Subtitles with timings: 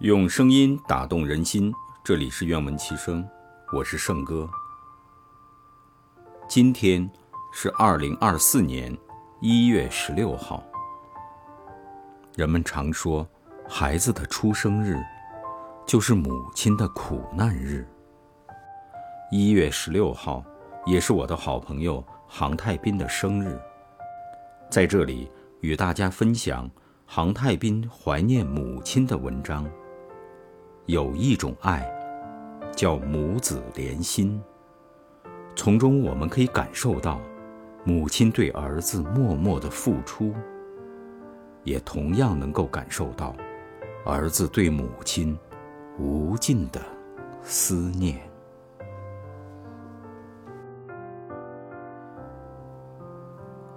[0.00, 1.70] 用声音打动人心，
[2.02, 3.22] 这里是愿闻其声，
[3.70, 4.48] 我是圣哥。
[6.48, 7.06] 今天
[7.52, 8.96] 是二零二四年
[9.42, 10.64] 一月十六号。
[12.34, 13.28] 人们常说，
[13.68, 14.98] 孩子的出生日
[15.86, 17.86] 就是母亲的苦难日。
[19.30, 20.42] 一月十六号
[20.86, 23.60] 也是我的好朋友杭太斌的生日，
[24.70, 25.30] 在这里
[25.60, 26.70] 与大家分享
[27.04, 29.70] 杭太斌怀念母亲的文章。
[30.86, 31.88] 有一种爱，
[32.72, 34.42] 叫母子连心。
[35.54, 37.20] 从中我们可以感受到
[37.84, 40.34] 母亲对儿子默默的付出，
[41.64, 43.34] 也同样能够感受到
[44.04, 45.38] 儿子对母亲
[45.98, 46.80] 无尽的
[47.42, 48.18] 思念。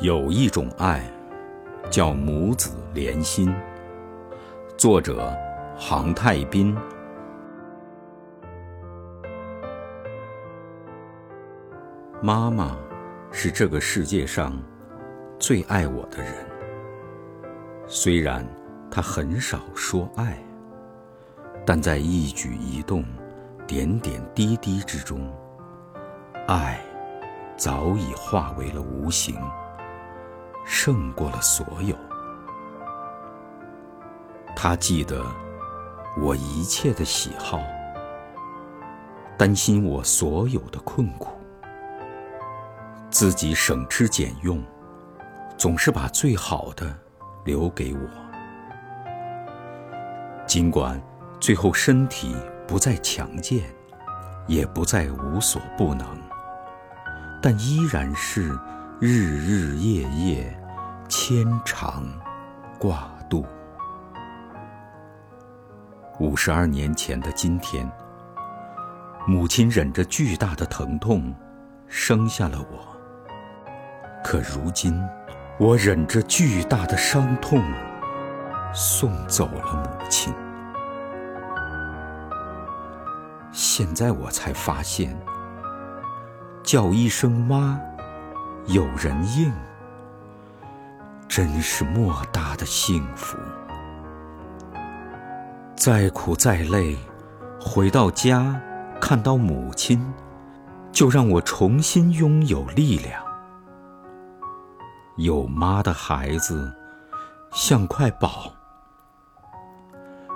[0.00, 1.02] 有一种爱，
[1.90, 3.54] 叫母子连心。
[4.76, 5.34] 作者：
[5.78, 6.74] 杭太斌。
[12.22, 12.74] 妈妈
[13.30, 14.56] 是这个世界上
[15.38, 16.32] 最爱我的人。
[17.86, 18.44] 虽然
[18.90, 20.42] 她很少说爱，
[21.66, 23.04] 但在一举一动、
[23.66, 25.30] 点点滴滴之中，
[26.48, 26.80] 爱
[27.54, 29.38] 早已化为了无形，
[30.64, 31.94] 胜过了所有。
[34.56, 35.22] 她记得
[36.18, 37.60] 我一切的喜好，
[39.36, 41.28] 担心我所有的困苦。
[43.10, 44.62] 自己省吃俭用，
[45.58, 46.98] 总是把最好的
[47.44, 48.00] 留给我。
[50.46, 51.00] 尽管
[51.38, 52.34] 最后身体
[52.66, 53.64] 不再强健，
[54.46, 56.06] 也不再无所不能，
[57.42, 58.58] 但依然是
[59.00, 60.58] 日日夜夜
[61.08, 62.04] 牵肠
[62.78, 63.44] 挂肚。
[66.18, 67.86] 五十二年前的今天，
[69.26, 71.34] 母亲忍着巨大的疼痛，
[71.88, 72.96] 生下了我。
[74.24, 74.98] 可如今，
[75.58, 77.62] 我忍着巨大的伤痛，
[78.72, 80.32] 送走了母亲。
[83.52, 85.14] 现在我才发现，
[86.62, 87.78] 叫一声妈，
[88.68, 89.52] 有人应，
[91.28, 93.36] 真是莫大的幸福。
[95.86, 96.96] 再苦再累，
[97.60, 98.60] 回到家
[99.00, 100.04] 看到母亲，
[100.90, 103.22] 就让我重新拥有力量。
[105.14, 106.74] 有妈的孩子
[107.52, 108.52] 像块宝，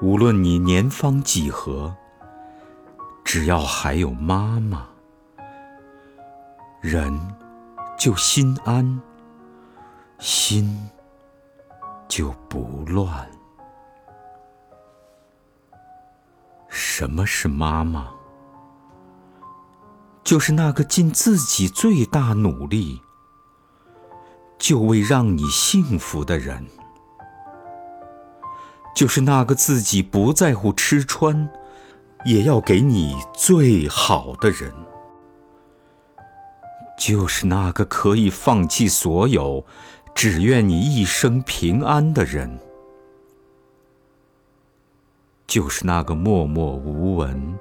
[0.00, 1.92] 无论你年方几何，
[3.24, 4.86] 只要还有妈妈，
[6.80, 7.12] 人
[7.98, 9.02] 就心安，
[10.20, 10.88] 心
[12.06, 13.28] 就不乱。
[17.02, 18.10] 什么是妈妈？
[20.22, 23.00] 就是那个尽自己最大努力。
[24.56, 26.64] 就为让你幸福的人，
[28.94, 31.50] 就是那个自己不在乎吃穿，
[32.24, 34.72] 也要给你最好的人，
[36.96, 39.66] 就是那个可以放弃所有，
[40.14, 42.60] 只愿你一生平安的人，
[45.52, 47.58] 就是那个默默无闻，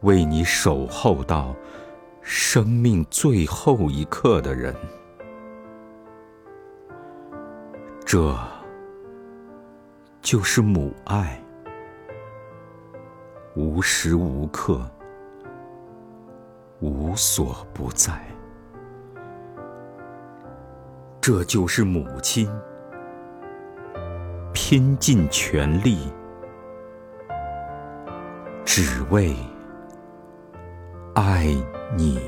[0.00, 1.54] 为你守候到
[2.20, 4.74] 生命最后一刻的人。
[8.04, 8.36] 这
[10.20, 11.40] 就是母爱，
[13.54, 14.84] 无时无刻，
[16.80, 18.20] 无所不在。
[21.20, 22.50] 这就是母亲
[24.70, 25.98] 拼尽全力，
[28.64, 29.34] 只为
[31.12, 31.44] 爱
[31.96, 32.20] 你。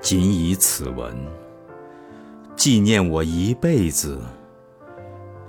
[0.00, 1.16] 仅以此文
[2.56, 4.20] 纪念我一辈子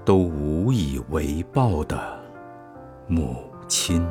[0.06, 2.00] 都无以为报的
[3.08, 4.08] 母亲。